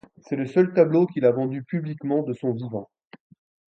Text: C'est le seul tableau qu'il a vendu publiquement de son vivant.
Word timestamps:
C'est 0.19 0.35
le 0.35 0.47
seul 0.47 0.73
tableau 0.73 1.05
qu'il 1.05 1.25
a 1.25 1.31
vendu 1.31 1.63
publiquement 1.63 2.23
de 2.23 2.33
son 2.33 2.53
vivant. 2.53 2.89